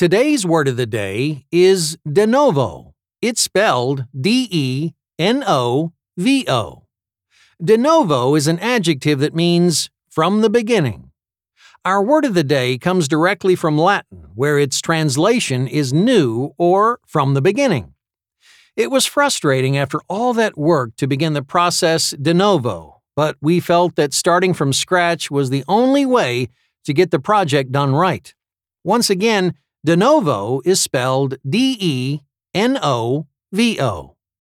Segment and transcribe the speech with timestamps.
[0.00, 2.94] Today's word of the day is de novo.
[3.20, 6.86] It's spelled D E N O V O.
[7.62, 11.10] De novo is an adjective that means from the beginning.
[11.84, 16.98] Our word of the day comes directly from Latin, where its translation is new or
[17.06, 17.92] from the beginning.
[18.76, 23.60] It was frustrating after all that work to begin the process de novo, but we
[23.60, 26.48] felt that starting from scratch was the only way
[26.86, 28.32] to get the project done right.
[28.82, 29.52] Once again,
[29.82, 32.20] de novo is spelled D E
[32.54, 34.16] N O V O.